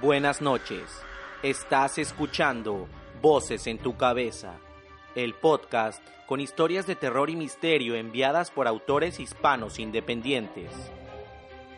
Buenas 0.00 0.40
noches. 0.40 0.82
Estás 1.42 1.98
escuchando 1.98 2.88
Voces 3.20 3.66
en 3.66 3.78
tu 3.78 3.96
cabeza, 3.96 4.54
el 5.14 5.34
podcast 5.34 6.02
con 6.26 6.40
historias 6.40 6.86
de 6.86 6.96
terror 6.96 7.30
y 7.30 7.36
misterio 7.36 7.94
enviadas 7.94 8.50
por 8.50 8.66
autores 8.66 9.20
hispanos 9.20 9.78
independientes. 9.78 10.70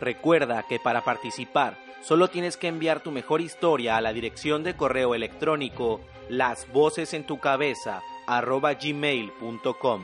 Recuerda 0.00 0.64
que 0.68 0.79
para 0.79 1.02
participar 1.04 1.77
solo 2.00 2.29
tienes 2.29 2.57
que 2.57 2.68
enviar 2.68 3.00
tu 3.00 3.11
mejor 3.11 3.41
historia 3.41 3.96
a 3.96 4.00
la 4.00 4.12
dirección 4.12 4.62
de 4.62 4.77
correo 4.77 5.14
electrónico 5.14 6.01
las 6.29 6.71
voces 6.73 7.12
en 7.12 7.27
tu 7.27 7.39
cabeza 7.39 8.03
arroba 8.27 8.75
gmail.com 8.75 10.03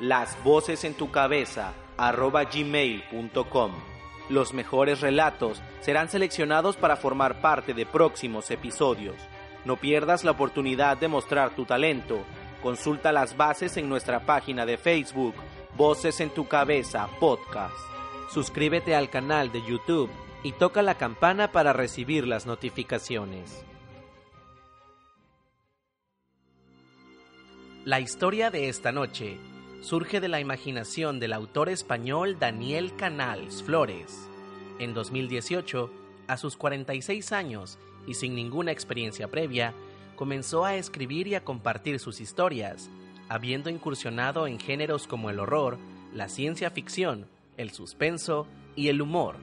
las 0.00 0.42
voces 0.42 0.84
en 0.84 0.94
tu 0.94 1.10
cabeza 1.10 1.72
arroba 1.96 2.44
gmail.com 2.44 3.93
los 4.28 4.54
mejores 4.54 5.00
relatos 5.00 5.62
serán 5.80 6.08
seleccionados 6.08 6.76
para 6.76 6.96
formar 6.96 7.40
parte 7.40 7.74
de 7.74 7.86
próximos 7.86 8.50
episodios. 8.50 9.16
No 9.64 9.76
pierdas 9.76 10.24
la 10.24 10.32
oportunidad 10.32 10.96
de 10.96 11.08
mostrar 11.08 11.54
tu 11.54 11.64
talento. 11.64 12.18
Consulta 12.62 13.12
las 13.12 13.36
bases 13.36 13.76
en 13.76 13.88
nuestra 13.88 14.20
página 14.26 14.66
de 14.66 14.78
Facebook, 14.78 15.34
Voces 15.76 16.20
en 16.20 16.30
tu 16.30 16.46
Cabeza 16.46 17.08
Podcast. 17.20 17.74
Suscríbete 18.32 18.94
al 18.94 19.10
canal 19.10 19.52
de 19.52 19.62
YouTube 19.62 20.10
y 20.42 20.52
toca 20.52 20.82
la 20.82 20.96
campana 20.96 21.52
para 21.52 21.72
recibir 21.72 22.26
las 22.26 22.46
notificaciones. 22.46 23.64
La 27.84 28.00
historia 28.00 28.50
de 28.50 28.68
esta 28.68 28.92
noche 28.92 29.38
surge 29.84 30.18
de 30.18 30.28
la 30.28 30.40
imaginación 30.40 31.20
del 31.20 31.34
autor 31.34 31.68
español 31.68 32.38
Daniel 32.38 32.96
Canals 32.96 33.62
Flores. 33.62 34.30
En 34.78 34.94
2018, 34.94 35.90
a 36.26 36.38
sus 36.38 36.56
46 36.56 37.32
años 37.32 37.78
y 38.06 38.14
sin 38.14 38.34
ninguna 38.34 38.72
experiencia 38.72 39.28
previa, 39.28 39.74
comenzó 40.16 40.64
a 40.64 40.76
escribir 40.76 41.28
y 41.28 41.34
a 41.34 41.44
compartir 41.44 42.00
sus 42.00 42.22
historias, 42.22 42.88
habiendo 43.28 43.68
incursionado 43.68 44.46
en 44.46 44.58
géneros 44.58 45.06
como 45.06 45.28
el 45.28 45.38
horror, 45.38 45.76
la 46.14 46.30
ciencia 46.30 46.70
ficción, 46.70 47.26
el 47.58 47.70
suspenso 47.70 48.46
y 48.76 48.88
el 48.88 49.02
humor, 49.02 49.36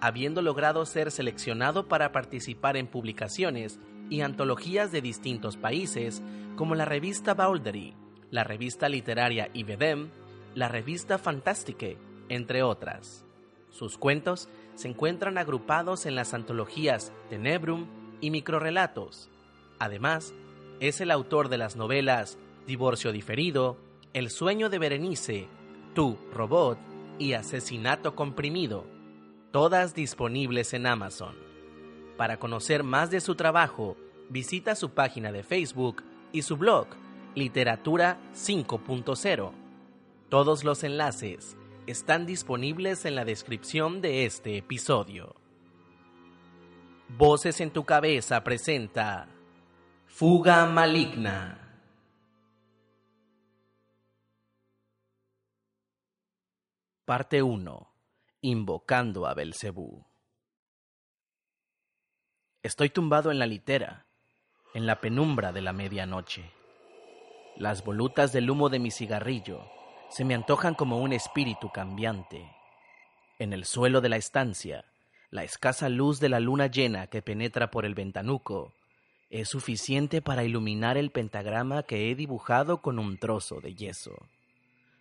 habiendo 0.00 0.42
logrado 0.42 0.86
ser 0.86 1.10
seleccionado 1.10 1.88
para 1.88 2.12
participar 2.12 2.76
en 2.76 2.86
publicaciones 2.86 3.80
y 4.10 4.20
antologías 4.20 4.92
de 4.92 5.00
distintos 5.00 5.56
países 5.56 6.22
como 6.54 6.76
la 6.76 6.84
revista 6.84 7.34
Bouldery, 7.34 7.96
la 8.32 8.44
revista 8.44 8.88
literaria 8.88 9.50
Ivedem, 9.52 10.08
la 10.54 10.66
revista 10.66 11.18
Fantastique, 11.18 11.98
entre 12.30 12.62
otras. 12.62 13.26
Sus 13.70 13.98
cuentos 13.98 14.48
se 14.74 14.88
encuentran 14.88 15.36
agrupados 15.36 16.06
en 16.06 16.14
las 16.14 16.32
antologías 16.32 17.12
Tenebrum 17.28 17.86
y 18.22 18.30
Microrelatos. 18.30 19.30
Además, 19.78 20.32
es 20.80 21.02
el 21.02 21.10
autor 21.10 21.50
de 21.50 21.58
las 21.58 21.76
novelas 21.76 22.38
Divorcio 22.66 23.12
Diferido, 23.12 23.76
El 24.14 24.30
sueño 24.30 24.70
de 24.70 24.78
Berenice, 24.78 25.46
Tú, 25.94 26.16
Robot 26.32 26.78
y 27.18 27.34
Asesinato 27.34 28.16
Comprimido, 28.16 28.86
todas 29.50 29.94
disponibles 29.94 30.72
en 30.72 30.86
Amazon. 30.86 31.36
Para 32.16 32.38
conocer 32.38 32.82
más 32.82 33.10
de 33.10 33.20
su 33.20 33.34
trabajo, 33.34 33.98
visita 34.30 34.74
su 34.74 34.90
página 34.90 35.32
de 35.32 35.42
Facebook 35.42 36.02
y 36.32 36.42
su 36.42 36.56
blog 36.56 37.01
Literatura 37.34 38.20
5.0. 38.34 39.52
Todos 40.28 40.64
los 40.64 40.84
enlaces 40.84 41.56
están 41.86 42.26
disponibles 42.26 43.06
en 43.06 43.14
la 43.14 43.24
descripción 43.24 44.02
de 44.02 44.26
este 44.26 44.58
episodio. 44.58 45.34
Voces 47.08 47.62
en 47.62 47.70
tu 47.70 47.84
cabeza 47.84 48.44
presenta 48.44 49.28
Fuga 50.04 50.66
Maligna. 50.66 51.58
Parte 57.06 57.42
1. 57.42 57.94
Invocando 58.42 59.26
a 59.26 59.32
Belcebú. 59.32 60.04
Estoy 62.62 62.90
tumbado 62.90 63.30
en 63.30 63.38
la 63.38 63.46
litera, 63.46 64.06
en 64.74 64.84
la 64.84 65.00
penumbra 65.00 65.50
de 65.52 65.62
la 65.62 65.72
medianoche. 65.72 66.61
Las 67.56 67.84
volutas 67.84 68.32
del 68.32 68.50
humo 68.50 68.68
de 68.68 68.78
mi 68.78 68.90
cigarrillo 68.90 69.60
se 70.08 70.24
me 70.24 70.34
antojan 70.34 70.74
como 70.74 70.98
un 70.98 71.12
espíritu 71.12 71.70
cambiante. 71.70 72.50
En 73.38 73.52
el 73.52 73.64
suelo 73.64 74.00
de 74.00 74.08
la 74.08 74.16
estancia, 74.16 74.84
la 75.30 75.44
escasa 75.44 75.88
luz 75.88 76.20
de 76.20 76.28
la 76.28 76.40
luna 76.40 76.66
llena 76.66 77.06
que 77.06 77.22
penetra 77.22 77.70
por 77.70 77.84
el 77.84 77.94
ventanuco 77.94 78.72
es 79.30 79.48
suficiente 79.48 80.20
para 80.20 80.44
iluminar 80.44 80.98
el 80.98 81.10
pentagrama 81.10 81.84
que 81.84 82.10
he 82.10 82.14
dibujado 82.14 82.82
con 82.82 82.98
un 82.98 83.16
trozo 83.16 83.60
de 83.60 83.74
yeso. 83.74 84.28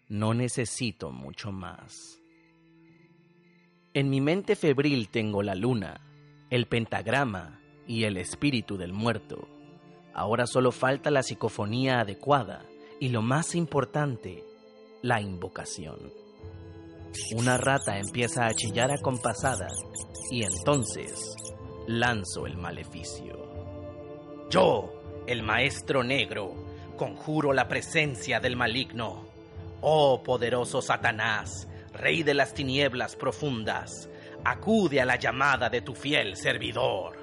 No 0.07 0.33
necesito 0.33 1.11
mucho 1.11 1.51
más. 1.51 2.21
En 3.93 4.09
mi 4.09 4.21
mente 4.21 4.55
febril 4.55 5.09
tengo 5.09 5.43
la 5.43 5.55
luna, 5.55 5.99
el 6.49 6.65
pentagrama 6.65 7.59
y 7.85 8.05
el 8.05 8.15
espíritu 8.15 8.77
del 8.77 8.93
muerto. 8.93 9.49
Ahora 10.13 10.45
solo 10.45 10.71
falta 10.71 11.11
la 11.11 11.23
psicofonía 11.23 12.01
adecuada 12.01 12.65
y 12.99 13.09
lo 13.09 13.21
más 13.21 13.55
importante, 13.55 14.43
la 15.01 15.21
invocación. 15.21 16.11
Una 17.35 17.57
rata 17.57 17.97
empieza 17.97 18.45
a 18.45 18.53
chillar 18.53 18.91
acompasada 18.91 19.67
y 20.29 20.43
entonces 20.43 21.35
lanzo 21.87 22.45
el 22.45 22.57
maleficio. 22.57 23.51
Yo, 24.49 25.23
el 25.27 25.43
maestro 25.43 26.03
negro, 26.03 26.53
conjuro 26.97 27.53
la 27.53 27.67
presencia 27.67 28.39
del 28.39 28.55
maligno. 28.55 29.25
Oh 29.81 30.21
poderoso 30.23 30.81
Satanás, 30.81 31.67
rey 31.93 32.23
de 32.23 32.33
las 32.33 32.53
tinieblas 32.53 33.15
profundas, 33.15 34.09
acude 34.43 35.01
a 35.01 35.05
la 35.05 35.17
llamada 35.17 35.69
de 35.69 35.81
tu 35.81 35.95
fiel 35.95 36.35
servidor. 36.35 37.17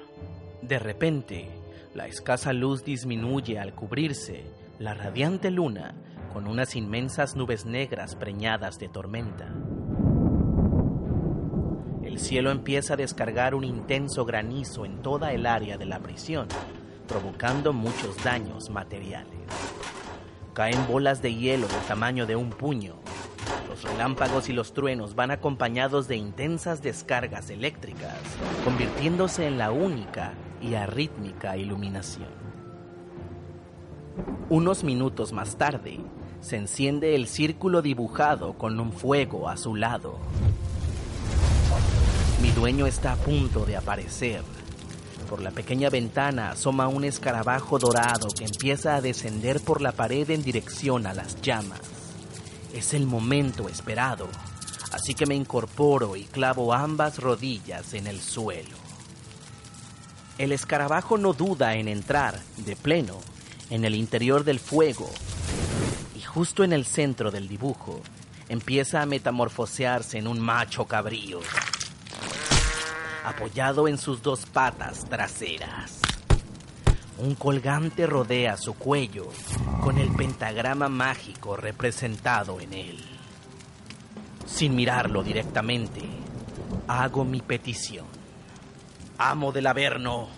De 0.61 0.79
repente, 0.79 1.58
la 1.99 2.07
escasa 2.07 2.53
luz 2.53 2.85
disminuye 2.85 3.59
al 3.59 3.75
cubrirse 3.75 4.45
la 4.79 4.93
radiante 4.93 5.51
luna 5.51 5.95
con 6.31 6.47
unas 6.47 6.77
inmensas 6.77 7.35
nubes 7.35 7.65
negras 7.65 8.15
preñadas 8.15 8.79
de 8.79 8.87
tormenta. 8.87 9.53
El 12.01 12.17
cielo 12.19 12.51
empieza 12.51 12.93
a 12.93 12.95
descargar 12.95 13.53
un 13.53 13.65
intenso 13.65 14.23
granizo 14.23 14.85
en 14.85 15.01
toda 15.01 15.33
el 15.33 15.45
área 15.45 15.77
de 15.77 15.87
la 15.87 15.99
prisión, 15.99 16.47
provocando 17.05 17.73
muchos 17.73 18.23
daños 18.23 18.69
materiales. 18.69 19.35
Caen 20.53 20.87
bolas 20.87 21.21
de 21.21 21.35
hielo 21.35 21.67
del 21.67 21.81
tamaño 21.81 22.25
de 22.25 22.37
un 22.37 22.51
puño. 22.51 22.95
Los 23.67 23.83
relámpagos 23.83 24.47
y 24.47 24.53
los 24.53 24.71
truenos 24.71 25.15
van 25.15 25.31
acompañados 25.31 26.07
de 26.07 26.15
intensas 26.15 26.81
descargas 26.81 27.49
eléctricas, 27.49 28.15
convirtiéndose 28.63 29.47
en 29.47 29.57
la 29.57 29.71
única 29.71 30.31
y 30.61 30.75
arrítmica 30.75 31.57
iluminación. 31.57 32.29
Unos 34.49 34.83
minutos 34.83 35.31
más 35.31 35.57
tarde, 35.57 35.99
se 36.41 36.57
enciende 36.57 37.15
el 37.15 37.27
círculo 37.27 37.81
dibujado 37.81 38.53
con 38.53 38.79
un 38.79 38.91
fuego 38.91 39.49
azulado. 39.49 40.17
Mi 42.41 42.51
dueño 42.51 42.87
está 42.87 43.13
a 43.13 43.15
punto 43.17 43.65
de 43.65 43.75
aparecer. 43.75 44.41
Por 45.29 45.41
la 45.41 45.51
pequeña 45.51 45.89
ventana 45.89 46.51
asoma 46.51 46.87
un 46.87 47.03
escarabajo 47.03 47.77
dorado 47.77 48.29
que 48.29 48.45
empieza 48.45 48.95
a 48.95 49.01
descender 49.01 49.59
por 49.59 49.81
la 49.81 49.91
pared 49.91 50.29
en 50.31 50.41
dirección 50.41 51.05
a 51.05 51.13
las 51.13 51.41
llamas. 51.41 51.81
Es 52.73 52.93
el 52.93 53.05
momento 53.05 53.67
esperado, 53.67 54.27
así 54.91 55.13
que 55.13 55.25
me 55.25 55.35
incorporo 55.35 56.15
y 56.15 56.23
clavo 56.23 56.73
ambas 56.73 57.19
rodillas 57.19 57.93
en 57.93 58.07
el 58.07 58.19
suelo. 58.21 58.78
El 60.39 60.53
escarabajo 60.53 61.17
no 61.17 61.33
duda 61.33 61.75
en 61.75 61.89
entrar, 61.89 62.39
de 62.55 62.77
pleno, 62.77 63.19
en 63.69 63.83
el 63.83 63.93
interior 63.93 64.45
del 64.45 64.61
fuego, 64.61 65.11
y 66.15 66.21
justo 66.21 66.63
en 66.63 66.71
el 66.71 66.85
centro 66.85 67.29
del 67.29 67.49
dibujo 67.49 67.99
empieza 68.47 69.01
a 69.01 69.05
metamorfosearse 69.05 70.17
en 70.17 70.27
un 70.27 70.39
macho 70.39 70.85
cabrío, 70.85 71.41
apoyado 73.25 73.89
en 73.89 73.97
sus 73.97 74.21
dos 74.21 74.45
patas 74.45 75.03
traseras. 75.09 75.99
Un 77.17 77.35
colgante 77.35 78.07
rodea 78.07 78.55
su 78.55 78.75
cuello 78.75 79.27
con 79.81 79.97
el 79.97 80.09
pentagrama 80.15 80.87
mágico 80.87 81.57
representado 81.57 82.61
en 82.61 82.71
él. 82.71 83.03
Sin 84.45 84.73
mirarlo 84.73 85.21
directamente, 85.21 85.99
hago 86.87 87.25
mi 87.25 87.41
petición. 87.41 88.18
Amo 89.21 89.51
del 89.51 89.67
Averno, 89.67 90.29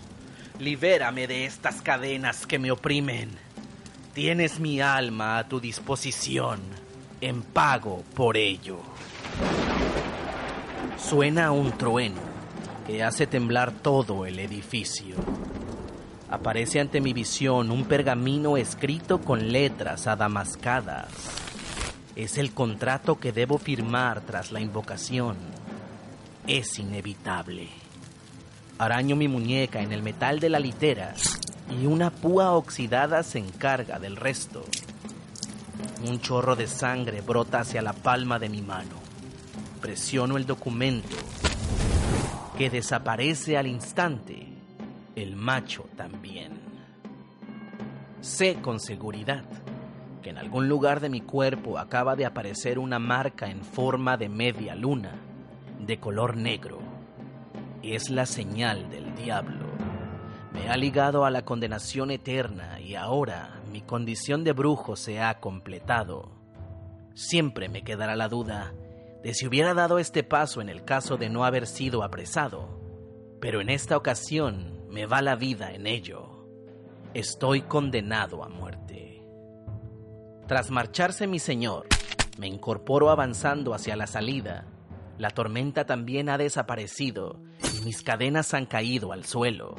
libérame 0.58 1.28
de 1.28 1.44
estas 1.44 1.82
cadenas 1.82 2.48
que 2.48 2.58
me 2.58 2.72
oprimen. 2.72 3.30
Tienes 4.12 4.58
mi 4.58 4.80
alma 4.80 5.38
a 5.38 5.46
tu 5.46 5.60
disposición 5.60 6.60
en 7.20 7.42
pago 7.42 8.02
por 8.16 8.36
ello. 8.36 8.80
Suena 10.98 11.52
un 11.52 11.70
trueno 11.78 12.20
que 12.84 13.04
hace 13.04 13.28
temblar 13.28 13.70
todo 13.70 14.26
el 14.26 14.40
edificio. 14.40 15.14
Aparece 16.28 16.80
ante 16.80 17.00
mi 17.00 17.12
visión 17.12 17.70
un 17.70 17.84
pergamino 17.84 18.56
escrito 18.56 19.20
con 19.20 19.52
letras 19.52 20.08
adamascadas. 20.08 21.06
Es 22.16 22.36
el 22.36 22.52
contrato 22.52 23.20
que 23.20 23.30
debo 23.30 23.58
firmar 23.58 24.22
tras 24.22 24.50
la 24.50 24.60
invocación. 24.60 25.36
Es 26.48 26.80
inevitable. 26.80 27.81
Araño 28.82 29.14
mi 29.14 29.28
muñeca 29.28 29.80
en 29.80 29.92
el 29.92 30.02
metal 30.02 30.40
de 30.40 30.48
la 30.48 30.58
litera 30.58 31.14
y 31.70 31.86
una 31.86 32.10
púa 32.10 32.50
oxidada 32.50 33.22
se 33.22 33.38
encarga 33.38 34.00
del 34.00 34.16
resto. 34.16 34.64
Un 36.04 36.20
chorro 36.20 36.56
de 36.56 36.66
sangre 36.66 37.20
brota 37.20 37.60
hacia 37.60 37.80
la 37.80 37.92
palma 37.92 38.40
de 38.40 38.48
mi 38.48 38.60
mano. 38.60 38.96
Presiono 39.80 40.36
el 40.36 40.46
documento, 40.46 41.16
que 42.58 42.70
desaparece 42.70 43.56
al 43.56 43.68
instante. 43.68 44.48
El 45.14 45.36
macho 45.36 45.84
también. 45.96 46.58
Sé 48.20 48.56
con 48.56 48.80
seguridad 48.80 49.44
que 50.24 50.30
en 50.30 50.38
algún 50.38 50.68
lugar 50.68 50.98
de 50.98 51.08
mi 51.08 51.20
cuerpo 51.20 51.78
acaba 51.78 52.16
de 52.16 52.26
aparecer 52.26 52.80
una 52.80 52.98
marca 52.98 53.48
en 53.48 53.62
forma 53.62 54.16
de 54.16 54.28
media 54.28 54.74
luna, 54.74 55.12
de 55.78 56.00
color 56.00 56.36
negro. 56.36 56.81
Es 57.82 58.10
la 58.10 58.26
señal 58.26 58.88
del 58.90 59.12
diablo. 59.16 59.66
Me 60.52 60.68
ha 60.68 60.76
ligado 60.76 61.24
a 61.24 61.30
la 61.30 61.44
condenación 61.44 62.12
eterna 62.12 62.80
y 62.80 62.94
ahora 62.94 63.60
mi 63.72 63.80
condición 63.80 64.44
de 64.44 64.52
brujo 64.52 64.94
se 64.94 65.20
ha 65.20 65.40
completado. 65.40 66.30
Siempre 67.14 67.68
me 67.68 67.82
quedará 67.82 68.14
la 68.14 68.28
duda 68.28 68.72
de 69.24 69.34
si 69.34 69.48
hubiera 69.48 69.74
dado 69.74 69.98
este 69.98 70.22
paso 70.22 70.60
en 70.60 70.68
el 70.68 70.84
caso 70.84 71.16
de 71.16 71.28
no 71.28 71.44
haber 71.44 71.66
sido 71.66 72.04
apresado, 72.04 72.80
pero 73.40 73.60
en 73.60 73.68
esta 73.68 73.96
ocasión 73.96 74.84
me 74.88 75.06
va 75.06 75.20
la 75.20 75.34
vida 75.34 75.72
en 75.72 75.88
ello. 75.88 76.46
Estoy 77.14 77.62
condenado 77.62 78.44
a 78.44 78.48
muerte. 78.48 79.26
Tras 80.46 80.70
marcharse 80.70 81.26
mi 81.26 81.40
señor, 81.40 81.88
me 82.38 82.46
incorporo 82.46 83.10
avanzando 83.10 83.74
hacia 83.74 83.96
la 83.96 84.06
salida. 84.06 84.66
La 85.18 85.30
tormenta 85.30 85.84
también 85.84 86.28
ha 86.28 86.38
desaparecido 86.38 87.40
mis 87.84 88.02
cadenas 88.02 88.54
han 88.54 88.66
caído 88.66 89.12
al 89.12 89.24
suelo. 89.24 89.74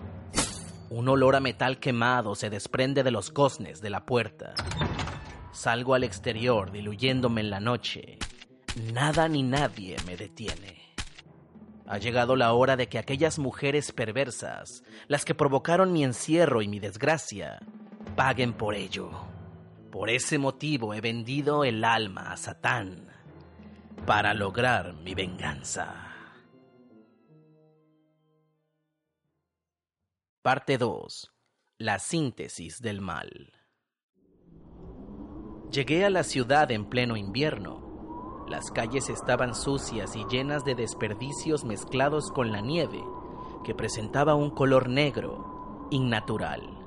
Un 0.89 1.07
olor 1.09 1.35
a 1.35 1.39
metal 1.39 1.79
quemado 1.79 2.35
se 2.35 2.49
desprende 2.49 3.03
de 3.03 3.11
los 3.11 3.33
goznes 3.33 3.81
de 3.81 3.89
la 3.89 4.05
puerta. 4.05 4.53
Salgo 5.51 5.93
al 5.93 6.03
exterior 6.03 6.71
diluyéndome 6.71 7.41
en 7.41 7.49
la 7.49 7.59
noche. 7.59 8.17
Nada 8.93 9.27
ni 9.27 9.43
nadie 9.43 9.95
me 10.05 10.17
detiene. 10.17 10.81
Ha 11.85 11.97
llegado 11.97 12.35
la 12.35 12.53
hora 12.53 12.75
de 12.75 12.87
que 12.87 12.97
aquellas 12.97 13.39
mujeres 13.39 13.91
perversas, 13.91 14.83
las 15.07 15.25
que 15.25 15.35
provocaron 15.35 15.93
mi 15.93 16.03
encierro 16.03 16.61
y 16.61 16.67
mi 16.67 16.79
desgracia, 16.79 17.59
paguen 18.15 18.53
por 18.53 18.75
ello. 18.75 19.11
Por 19.91 20.09
ese 20.09 20.37
motivo 20.37 20.93
he 20.93 21.01
vendido 21.01 21.63
el 21.63 21.83
alma 21.83 22.31
a 22.31 22.37
Satán 22.37 23.07
para 24.05 24.33
lograr 24.33 24.93
mi 24.93 25.13
venganza. 25.13 26.12
Parte 30.43 30.77
2. 30.77 31.31
La 31.77 31.99
síntesis 31.99 32.81
del 32.81 32.99
mal. 32.99 33.53
Llegué 35.71 36.03
a 36.03 36.09
la 36.09 36.23
ciudad 36.23 36.69
en 36.71 36.83
pleno 36.89 37.15
invierno. 37.15 38.43
Las 38.49 38.69
calles 38.69 39.07
estaban 39.07 39.55
sucias 39.55 40.17
y 40.17 40.25
llenas 40.25 40.65
de 40.65 40.75
desperdicios 40.75 41.63
mezclados 41.63 42.29
con 42.29 42.51
la 42.51 42.59
nieve, 42.59 43.01
que 43.63 43.73
presentaba 43.73 44.35
un 44.35 44.49
color 44.49 44.89
negro, 44.89 45.87
innatural. 45.91 46.77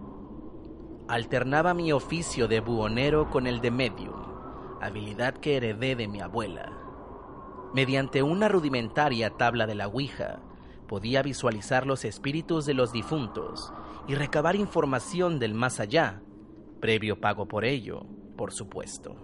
Alternaba 1.09 1.73
mi 1.73 1.93
oficio 1.93 2.49
de 2.49 2.61
buhonero 2.61 3.31
con 3.31 3.47
el 3.47 3.63
de 3.63 3.71
medium, 3.71 4.23
habilidad 4.83 5.33
que 5.33 5.57
heredé 5.57 5.97
de 5.97 6.09
mi 6.09 6.21
abuela. 6.21 6.77
Mediante 7.73 8.23
una 8.23 8.49
rudimentaria 8.49 9.31
tabla 9.31 9.67
de 9.67 9.77
la 9.77 9.89
Ouija, 9.89 10.43
podía 10.87 11.23
visualizar 11.23 11.87
los 11.87 12.05
espíritus 12.05 12.67
de 12.67 12.75
los 12.75 12.93
difuntos 12.93 13.73
y 14.09 14.15
recabar 14.15 14.57
información 14.57 15.39
del 15.39 15.55
más 15.55 15.81
allá, 15.81 16.23
previo 16.81 17.21
pago 17.21 17.47
por 17.47 17.65
ello, 17.65 18.07
por 18.37 18.53
supuesto. 18.53 19.17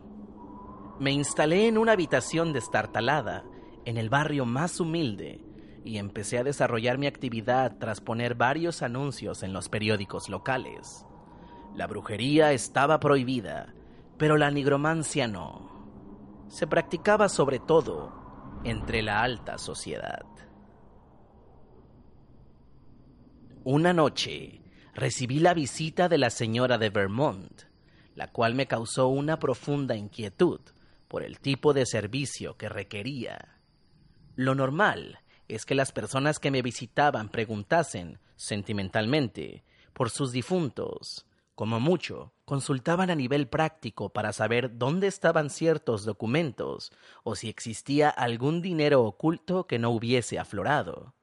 Me 0.98 1.12
instalé 1.12 1.68
en 1.68 1.78
una 1.78 1.92
habitación 1.92 2.52
destartalada, 2.52 3.44
en 3.84 3.96
el 3.96 4.08
barrio 4.08 4.44
más 4.44 4.80
humilde, 4.80 5.44
y 5.84 5.98
empecé 5.98 6.38
a 6.38 6.44
desarrollar 6.44 6.98
mi 6.98 7.06
actividad 7.06 7.76
tras 7.78 8.00
poner 8.00 8.34
varios 8.34 8.82
anuncios 8.82 9.42
en 9.42 9.52
los 9.52 9.68
periódicos 9.68 10.28
locales. 10.28 11.06
La 11.74 11.86
brujería 11.86 12.52
estaba 12.52 13.00
prohibida, 13.00 13.74
pero 14.18 14.36
la 14.36 14.50
nigromancia 14.50 15.26
no. 15.26 16.46
Se 16.48 16.66
practicaba 16.66 17.28
sobre 17.28 17.58
todo 17.58 18.12
entre 18.64 19.02
la 19.02 19.22
alta 19.22 19.58
sociedad. 19.58 20.24
Una 23.64 23.92
noche 23.92 24.60
recibí 24.92 25.38
la 25.38 25.54
visita 25.54 26.08
de 26.08 26.18
la 26.18 26.30
señora 26.30 26.78
de 26.78 26.90
Vermont, 26.90 27.62
la 28.16 28.32
cual 28.32 28.56
me 28.56 28.66
causó 28.66 29.06
una 29.06 29.38
profunda 29.38 29.94
inquietud 29.94 30.60
por 31.06 31.22
el 31.22 31.38
tipo 31.38 31.72
de 31.72 31.86
servicio 31.86 32.56
que 32.56 32.68
requería. 32.68 33.60
Lo 34.34 34.56
normal 34.56 35.20
es 35.46 35.64
que 35.64 35.76
las 35.76 35.92
personas 35.92 36.40
que 36.40 36.50
me 36.50 36.60
visitaban 36.60 37.28
preguntasen, 37.28 38.18
sentimentalmente, 38.34 39.62
por 39.92 40.10
sus 40.10 40.32
difuntos. 40.32 41.24
Como 41.54 41.78
mucho, 41.78 42.32
consultaban 42.44 43.10
a 43.10 43.14
nivel 43.14 43.46
práctico 43.46 44.08
para 44.08 44.32
saber 44.32 44.76
dónde 44.76 45.06
estaban 45.06 45.50
ciertos 45.50 46.04
documentos 46.04 46.90
o 47.22 47.36
si 47.36 47.48
existía 47.48 48.10
algún 48.10 48.60
dinero 48.60 49.04
oculto 49.04 49.68
que 49.68 49.78
no 49.78 49.90
hubiese 49.90 50.40
aflorado. 50.40 51.14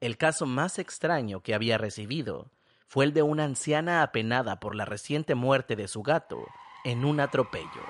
El 0.00 0.18
caso 0.18 0.46
más 0.46 0.78
extraño 0.78 1.40
que 1.40 1.54
había 1.54 1.78
recibido 1.78 2.50
fue 2.86 3.06
el 3.06 3.12
de 3.12 3.22
una 3.22 3.44
anciana 3.44 4.02
apenada 4.02 4.60
por 4.60 4.74
la 4.74 4.84
reciente 4.84 5.34
muerte 5.34 5.74
de 5.74 5.88
su 5.88 6.02
gato 6.02 6.44
en 6.84 7.04
un 7.04 7.20
atropello. 7.20 7.82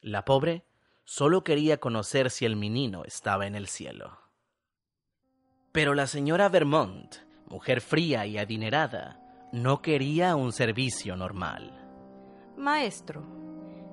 La 0.00 0.24
pobre 0.24 0.64
solo 1.04 1.44
quería 1.44 1.78
conocer 1.78 2.30
si 2.30 2.44
el 2.44 2.56
menino 2.56 3.04
estaba 3.04 3.46
en 3.46 3.54
el 3.54 3.68
cielo. 3.68 4.18
Pero 5.72 5.94
la 5.94 6.06
señora 6.06 6.48
Vermont, 6.48 7.16
mujer 7.46 7.80
fría 7.80 8.26
y 8.26 8.38
adinerada, 8.38 9.20
no 9.52 9.80
quería 9.80 10.36
un 10.36 10.52
servicio 10.52 11.16
normal. 11.16 11.72
Maestro, 12.56 13.22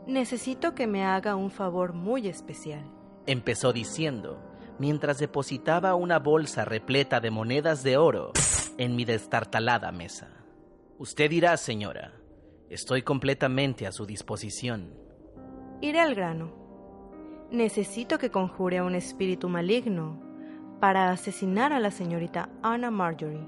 necesito 0.07 0.73
que 0.73 0.87
me 0.87 1.05
haga 1.05 1.35
un 1.35 1.51
favor 1.51 1.93
muy 1.93 2.27
especial. 2.27 2.89
Empezó 3.27 3.71
diciendo, 3.71 4.39
mientras 4.79 5.17
depositaba 5.19 5.95
una 5.95 6.19
bolsa 6.19 6.65
repleta 6.65 7.19
de 7.19 7.31
monedas 7.31 7.83
de 7.83 7.97
oro 7.97 8.31
en 8.77 8.95
mi 8.95 9.05
destartalada 9.05 9.91
mesa. 9.91 10.29
Usted 10.97 11.29
dirá, 11.29 11.57
señora, 11.57 12.13
estoy 12.69 13.01
completamente 13.01 13.87
a 13.87 13.91
su 13.91 14.05
disposición. 14.05 14.93
Iré 15.81 15.99
al 15.99 16.15
grano. 16.15 16.53
Necesito 17.51 18.17
que 18.17 18.31
conjure 18.31 18.79
a 18.79 18.83
un 18.83 18.95
espíritu 18.95 19.49
maligno 19.49 20.21
para 20.79 21.11
asesinar 21.11 21.73
a 21.73 21.79
la 21.79 21.91
señorita 21.91 22.49
Anna 22.63 22.91
Marjorie. 22.91 23.47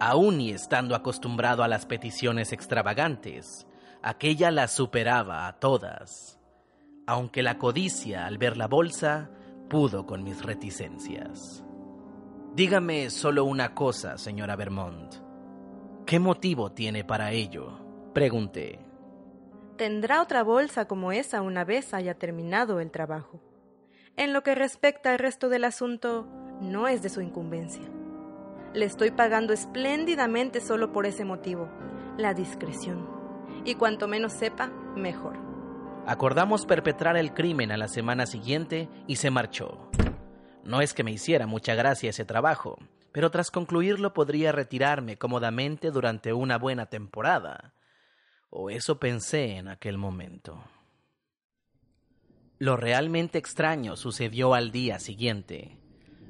Aún 0.00 0.40
y 0.40 0.50
estando 0.50 0.94
acostumbrado 0.94 1.62
a 1.62 1.68
las 1.68 1.86
peticiones 1.86 2.52
extravagantes, 2.52 3.66
aquella 4.02 4.50
la 4.50 4.68
superaba 4.68 5.46
a 5.46 5.58
todas. 5.58 6.38
Aunque 7.06 7.42
la 7.42 7.58
codicia 7.58 8.26
al 8.26 8.38
ver 8.38 8.56
la 8.56 8.66
bolsa 8.66 9.30
pudo 9.68 10.06
con 10.06 10.24
mis 10.24 10.42
reticencias. 10.42 11.64
Dígame 12.54 13.10
solo 13.10 13.44
una 13.44 13.74
cosa, 13.74 14.18
señora 14.18 14.56
Vermont. 14.56 15.14
¿Qué 16.06 16.18
motivo 16.18 16.72
tiene 16.72 17.04
para 17.04 17.32
ello? 17.32 17.78
Pregunté. 18.14 18.80
Tendrá 19.76 20.22
otra 20.22 20.42
bolsa 20.42 20.86
como 20.86 21.12
esa 21.12 21.42
una 21.42 21.64
vez 21.64 21.94
haya 21.94 22.14
terminado 22.14 22.80
el 22.80 22.90
trabajo. 22.90 23.40
En 24.16 24.32
lo 24.32 24.42
que 24.42 24.54
respecta 24.54 25.12
al 25.12 25.18
resto 25.18 25.48
del 25.48 25.64
asunto, 25.64 26.26
no 26.60 26.88
es 26.88 27.02
de 27.02 27.10
su 27.10 27.20
incumbencia. 27.20 27.84
Le 28.74 28.84
estoy 28.84 29.10
pagando 29.12 29.52
espléndidamente 29.52 30.60
solo 30.60 30.92
por 30.92 31.06
ese 31.06 31.24
motivo, 31.24 31.68
la 32.16 32.34
discreción. 32.34 33.08
Y 33.64 33.76
cuanto 33.76 34.08
menos 34.08 34.32
sepa, 34.32 34.68
mejor. 34.96 35.47
Acordamos 36.08 36.64
perpetrar 36.64 37.18
el 37.18 37.34
crimen 37.34 37.70
a 37.70 37.76
la 37.76 37.86
semana 37.86 38.24
siguiente 38.24 38.88
y 39.06 39.16
se 39.16 39.30
marchó. 39.30 39.90
No 40.64 40.80
es 40.80 40.94
que 40.94 41.04
me 41.04 41.12
hiciera 41.12 41.46
mucha 41.46 41.74
gracia 41.74 42.08
ese 42.08 42.24
trabajo, 42.24 42.78
pero 43.12 43.30
tras 43.30 43.50
concluirlo 43.50 44.14
podría 44.14 44.50
retirarme 44.50 45.18
cómodamente 45.18 45.90
durante 45.90 46.32
una 46.32 46.56
buena 46.56 46.86
temporada. 46.86 47.74
O 48.48 48.70
eso 48.70 48.98
pensé 48.98 49.58
en 49.58 49.68
aquel 49.68 49.98
momento. 49.98 50.64
Lo 52.56 52.78
realmente 52.78 53.36
extraño 53.36 53.94
sucedió 53.94 54.54
al 54.54 54.72
día 54.72 55.00
siguiente. 55.00 55.76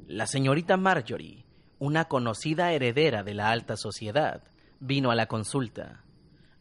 La 0.08 0.26
señorita 0.26 0.76
Marjorie, 0.76 1.46
una 1.78 2.06
conocida 2.06 2.72
heredera 2.72 3.22
de 3.22 3.34
la 3.34 3.52
alta 3.52 3.76
sociedad, 3.76 4.42
vino 4.80 5.12
a 5.12 5.14
la 5.14 5.26
consulta. 5.26 6.02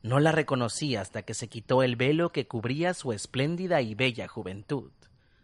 No 0.08 0.22
la 0.22 0.32
reconocí 0.32 0.96
hasta 0.96 1.24
que 1.24 1.34
se 1.34 1.50
quitó 1.50 1.84
el 1.84 1.98
velo 1.98 2.32
que 2.32 2.48
cubría 2.48 2.94
su 2.94 3.12
espléndida 3.12 3.82
y 3.82 3.94
bella 3.94 4.30
juventud. 4.30 4.90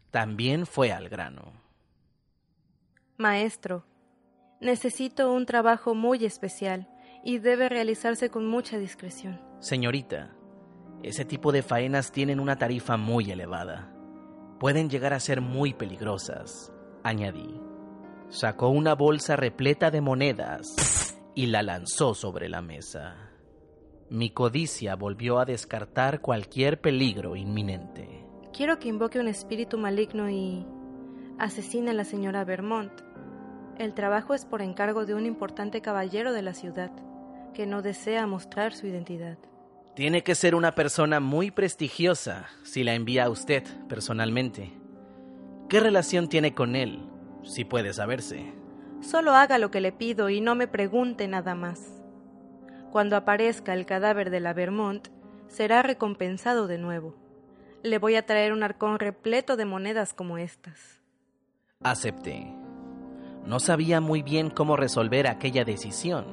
También 0.09 0.65
fue 0.65 0.93
al 0.93 1.09
grano. 1.09 1.51
Maestro, 3.17 3.85
necesito 4.61 5.33
un 5.33 5.45
trabajo 5.45 5.95
muy 5.95 6.23
especial 6.23 6.87
y 7.25 7.39
debe 7.39 7.67
realizarse 7.67 8.29
con 8.29 8.47
mucha 8.47 8.77
discreción. 8.77 9.41
Señorita, 9.59 10.33
ese 11.03 11.25
tipo 11.25 11.51
de 11.51 11.61
faenas 11.61 12.13
tienen 12.13 12.39
una 12.39 12.57
tarifa 12.57 12.95
muy 12.95 13.29
elevada. 13.31 13.93
Pueden 14.61 14.89
llegar 14.89 15.11
a 15.13 15.19
ser 15.19 15.41
muy 15.41 15.73
peligrosas, 15.73 16.71
añadí. 17.03 17.59
Sacó 18.29 18.69
una 18.69 18.95
bolsa 18.95 19.35
repleta 19.35 19.91
de 19.91 19.99
monedas 19.99 21.17
y 21.35 21.47
la 21.47 21.63
lanzó 21.63 22.13
sobre 22.13 22.47
la 22.47 22.61
mesa. 22.61 23.32
Mi 24.13 24.29
codicia 24.29 24.95
volvió 24.95 25.39
a 25.39 25.45
descartar 25.45 26.21
cualquier 26.21 26.79
peligro 26.79 27.35
inminente. 27.35 28.23
Quiero 28.55 28.77
que 28.77 28.87
invoque 28.87 29.17
un 29.17 29.27
espíritu 29.27 29.79
maligno 29.79 30.29
y 30.29 30.67
asesine 31.39 31.89
a 31.89 31.93
la 31.95 32.05
señora 32.05 32.43
Vermont. 32.43 32.91
El 33.79 33.95
trabajo 33.95 34.35
es 34.35 34.45
por 34.45 34.61
encargo 34.61 35.07
de 35.07 35.15
un 35.15 35.25
importante 35.25 35.81
caballero 35.81 36.31
de 36.31 36.43
la 36.43 36.53
ciudad, 36.53 36.91
que 37.55 37.65
no 37.65 37.81
desea 37.81 38.27
mostrar 38.27 38.73
su 38.73 38.85
identidad. 38.85 39.39
Tiene 39.95 40.21
que 40.21 40.35
ser 40.35 40.53
una 40.53 40.75
persona 40.75 41.19
muy 41.19 41.49
prestigiosa 41.49 42.49
si 42.61 42.83
la 42.83 42.93
envía 42.93 43.23
a 43.23 43.31
usted 43.31 43.63
personalmente. 43.89 44.73
¿Qué 45.69 45.79
relación 45.79 46.29
tiene 46.29 46.53
con 46.53 46.75
él, 46.75 46.99
si 47.41 47.65
puede 47.65 47.93
saberse? 47.93 48.53
Solo 49.01 49.31
haga 49.31 49.57
lo 49.57 49.71
que 49.71 49.81
le 49.81 49.91
pido 49.91 50.29
y 50.29 50.39
no 50.39 50.53
me 50.53 50.67
pregunte 50.67 51.27
nada 51.27 51.55
más. 51.55 52.02
Cuando 52.93 53.15
aparezca 53.15 53.73
el 53.73 53.87
cadáver 53.87 54.29
de 54.29 54.39
la 54.39 54.53
Vermont, 54.53 55.07
será 55.47 55.81
recompensado 55.81 56.67
de 56.67 56.77
nuevo. 56.77 57.15
Le 57.81 57.97
voy 57.97 58.17
a 58.17 58.27
traer 58.27 58.53
un 58.53 58.61
arcón 58.61 58.99
repleto 58.99 59.57
de 59.57 59.65
monedas 59.65 60.13
como 60.13 60.37
estas. 60.37 61.01
Acepté. 61.81 62.53
No 63.47 63.59
sabía 63.59 63.99
muy 63.99 64.21
bien 64.21 64.51
cómo 64.51 64.77
resolver 64.77 65.25
aquella 65.25 65.65
decisión, 65.65 66.27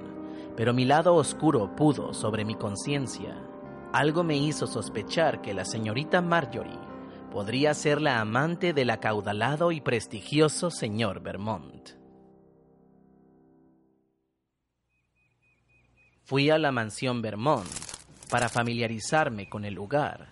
pero 0.55 0.75
mi 0.75 0.85
lado 0.85 1.15
oscuro 1.15 1.75
pudo 1.77 2.13
sobre 2.13 2.45
mi 2.45 2.57
conciencia. 2.57 3.43
Algo 3.95 4.23
me 4.23 4.37
hizo 4.37 4.67
sospechar 4.67 5.41
que 5.41 5.55
la 5.55 5.65
señorita 5.65 6.21
Marjorie 6.21 6.79
podría 7.33 7.73
ser 7.73 8.03
la 8.03 8.21
amante 8.21 8.75
del 8.75 8.91
acaudalado 8.91 9.73
y 9.73 9.81
prestigioso 9.81 10.71
señor 10.71 11.23
Vermont. 11.23 12.00
Fui 16.31 16.49
a 16.49 16.59
la 16.59 16.71
mansión 16.71 17.23
Vermont 17.23 17.67
para 18.31 18.49
familiarizarme 18.49 19.49
con 19.49 19.65
el 19.65 19.75
lugar 19.75 20.29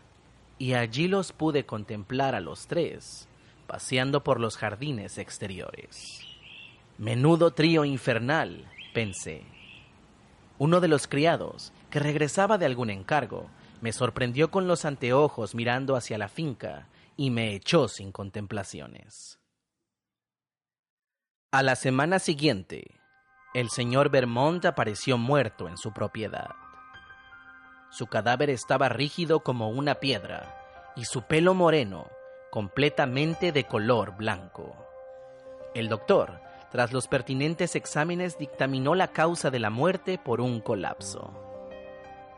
y 0.57 0.75
allí 0.75 1.09
los 1.09 1.33
pude 1.33 1.67
contemplar 1.67 2.37
a 2.37 2.41
los 2.41 2.69
tres 2.69 3.27
paseando 3.67 4.23
por 4.23 4.39
los 4.39 4.57
jardines 4.57 5.19
exteriores. 5.19 6.21
Menudo 6.99 7.51
trío 7.51 7.85
infernal, 7.85 8.71
pensé. 8.95 9.43
Uno 10.59 10.79
de 10.79 10.87
los 10.87 11.09
criados, 11.09 11.73
que 11.91 11.99
regresaba 11.99 12.59
de 12.59 12.67
algún 12.67 12.91
encargo, 12.91 13.51
me 13.81 13.93
sorprendió 13.93 14.53
con 14.53 14.69
los 14.69 14.85
anteojos 14.85 15.57
mirando 15.57 15.97
hacia 15.97 16.17
la 16.17 16.29
finca 16.29 16.87
y 17.17 17.31
me 17.31 17.57
echó 17.57 17.89
sin 17.89 18.13
contemplaciones. 18.13 19.41
A 21.51 21.65
la 21.65 21.75
semana 21.75 22.21
siguiente, 22.21 22.98
el 23.55 23.71
señor 23.71 24.11
Vermont 24.11 24.65
apareció 24.67 25.17
muerto 25.17 25.69
en 25.69 25.79
su 25.79 25.93
propiedad. 25.93 26.51
Su 27.91 28.07
cadáver 28.07 28.51
estaba 28.51 28.91
rígido 28.91 29.41
como 29.41 29.71
una 29.71 29.95
piedra 29.95 30.93
y 30.97 31.07
su 31.07 31.23
pelo 31.23 31.55
moreno 31.55 32.09
completamente 32.51 33.51
de 33.51 33.65
color 33.65 34.17
blanco. 34.17 34.77
El 35.75 35.89
doctor, 35.89 36.41
tras 36.71 36.93
los 36.93 37.09
pertinentes 37.09 37.75
exámenes, 37.75 38.37
dictaminó 38.37 38.95
la 38.95 39.09
causa 39.09 39.51
de 39.51 39.61
la 39.61 39.71
muerte 39.71 40.19
por 40.23 40.43
un 40.43 40.61
colapso. 40.61 41.33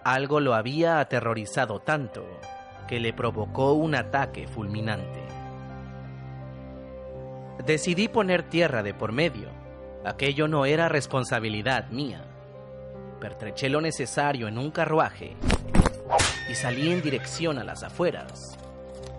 Algo 0.04 0.38
lo 0.38 0.54
había 0.54 1.00
aterrorizado 1.00 1.80
tanto 1.80 2.24
que 2.86 3.00
le 3.00 3.12
provocó 3.12 3.72
un 3.72 3.96
ataque 3.96 4.46
fulminante. 4.46 5.26
Decidí 7.66 8.06
poner 8.06 8.44
tierra 8.44 8.84
de 8.84 8.94
por 8.94 9.10
medio 9.10 9.60
Aquello 10.02 10.48
no 10.48 10.64
era 10.64 10.88
responsabilidad 10.88 11.90
mía. 11.90 12.24
Pertreché 13.20 13.68
lo 13.68 13.82
necesario 13.82 14.48
en 14.48 14.56
un 14.56 14.70
carruaje 14.70 15.36
y 16.50 16.54
salí 16.54 16.90
en 16.90 17.02
dirección 17.02 17.58
a 17.58 17.64
las 17.64 17.82
afueras. 17.82 18.58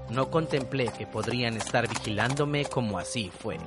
No 0.10 0.32
contemplé 0.32 0.88
que 0.98 1.06
podrían 1.06 1.56
estar 1.56 1.88
vigilándome 1.88 2.66
como 2.66 2.98
así 2.98 3.30
fue. 3.30 3.58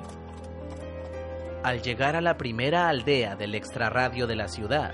Al 1.63 1.81
llegar 1.81 2.17
a 2.17 2.21
la 2.21 2.35
primera 2.35 2.89
aldea 2.89 3.37
del 3.37 3.55
extrarradio 3.55 4.27
de 4.27 4.35
la 4.35 4.49
ciudad, 4.49 4.93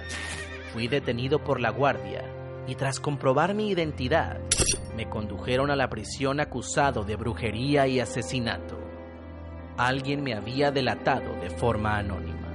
fui 0.74 0.88
detenido 0.88 1.44
por 1.44 1.60
la 1.60 1.72
guardia 1.72 2.24
y 2.68 2.76
tras 2.76 3.00
comprobar 3.00 3.56
mi 3.56 3.72
identidad, 3.72 4.38
me 4.96 5.10
condujeron 5.10 5.72
a 5.72 5.76
la 5.76 5.90
prisión 5.90 6.40
acusado 6.40 7.04
de 7.04 7.16
brujería 7.16 7.88
y 7.88 8.00
asesinato 8.00 8.81
alguien 9.88 10.24
me 10.24 10.34
había 10.34 10.72
delatado 10.72 11.34
de 11.42 11.50
forma 11.50 11.98
anónima. 11.98 12.48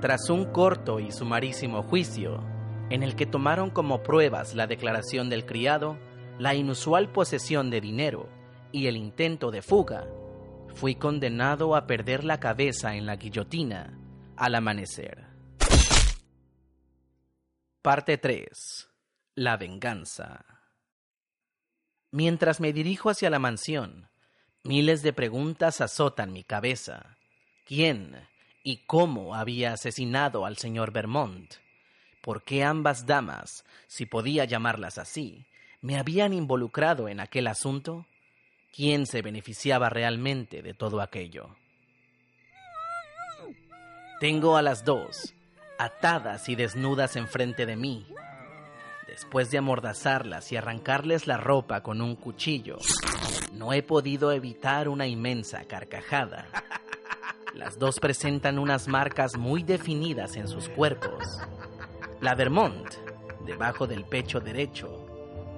Tras 0.00 0.30
un 0.30 0.46
corto 0.46 0.98
y 0.98 1.12
sumarísimo 1.12 1.82
juicio, 1.82 2.42
en 2.90 3.02
el 3.02 3.14
que 3.14 3.26
tomaron 3.26 3.70
como 3.70 4.02
pruebas 4.02 4.54
la 4.54 4.66
declaración 4.66 5.30
del 5.30 5.46
criado, 5.46 5.98
la 6.38 6.54
inusual 6.54 7.10
posesión 7.12 7.70
de 7.70 7.80
dinero 7.80 8.28
y 8.72 8.86
el 8.86 8.96
intento 8.96 9.50
de 9.50 9.62
fuga, 9.62 10.06
fui 10.74 10.96
condenado 10.96 11.76
a 11.76 11.86
perder 11.86 12.24
la 12.24 12.40
cabeza 12.40 12.96
en 12.96 13.06
la 13.06 13.16
guillotina 13.16 13.98
al 14.36 14.54
amanecer. 14.54 15.26
Parte 17.80 18.18
3. 18.18 18.88
La 19.36 19.56
venganza. 19.56 20.44
Mientras 22.10 22.60
me 22.60 22.72
dirijo 22.72 23.08
hacia 23.08 23.30
la 23.30 23.38
mansión, 23.38 24.11
Miles 24.64 25.02
de 25.02 25.12
preguntas 25.12 25.80
azotan 25.80 26.32
mi 26.32 26.44
cabeza. 26.44 27.16
¿Quién 27.66 28.28
y 28.62 28.78
cómo 28.86 29.34
había 29.34 29.72
asesinado 29.72 30.46
al 30.46 30.56
señor 30.56 30.92
Vermont? 30.92 31.54
¿Por 32.20 32.44
qué 32.44 32.62
ambas 32.62 33.04
damas, 33.04 33.64
si 33.88 34.06
podía 34.06 34.44
llamarlas 34.44 34.98
así, 34.98 35.44
me 35.80 35.98
habían 35.98 36.32
involucrado 36.32 37.08
en 37.08 37.18
aquel 37.18 37.48
asunto? 37.48 38.06
¿Quién 38.72 39.06
se 39.06 39.20
beneficiaba 39.20 39.90
realmente 39.90 40.62
de 40.62 40.74
todo 40.74 41.00
aquello? 41.00 41.56
Tengo 44.20 44.56
a 44.56 44.62
las 44.62 44.84
dos, 44.84 45.34
atadas 45.76 46.48
y 46.48 46.54
desnudas 46.54 47.16
enfrente 47.16 47.66
de 47.66 47.74
mí. 47.74 48.06
Después 49.12 49.50
de 49.50 49.58
amordazarlas 49.58 50.50
y 50.52 50.56
arrancarles 50.56 51.26
la 51.26 51.36
ropa 51.36 51.82
con 51.82 52.00
un 52.00 52.16
cuchillo, 52.16 52.78
no 53.52 53.74
he 53.74 53.82
podido 53.82 54.32
evitar 54.32 54.88
una 54.88 55.06
inmensa 55.06 55.64
carcajada. 55.66 56.46
Las 57.54 57.78
dos 57.78 58.00
presentan 58.00 58.58
unas 58.58 58.88
marcas 58.88 59.36
muy 59.36 59.64
definidas 59.64 60.36
en 60.36 60.48
sus 60.48 60.70
cuerpos. 60.70 61.42
La 62.22 62.34
Vermont, 62.34 62.88
debajo 63.44 63.86
del 63.86 64.06
pecho 64.06 64.40
derecho, 64.40 65.06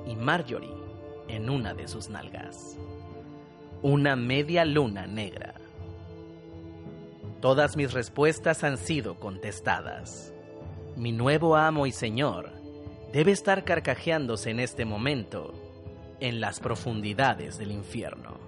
y 0.04 0.16
Marjorie 0.16 0.74
en 1.28 1.48
una 1.48 1.74
de 1.74 1.86
sus 1.86 2.08
nalgas. 2.08 2.76
Una 3.82 4.16
media 4.16 4.64
luna 4.64 5.06
negra. 5.06 5.54
Todas 7.40 7.76
mis 7.76 7.92
respuestas 7.92 8.64
han 8.64 8.78
sido 8.78 9.14
contestadas. 9.20 10.34
Mi 10.96 11.12
nuevo 11.12 11.54
amo 11.54 11.86
y 11.86 11.92
señor 11.92 12.63
debe 13.14 13.30
estar 13.30 13.62
carcajeándose 13.62 14.50
en 14.50 14.58
este 14.58 14.84
momento 14.84 15.54
en 16.18 16.40
las 16.40 16.58
profundidades 16.58 17.58
del 17.58 17.70
infierno. 17.70 18.43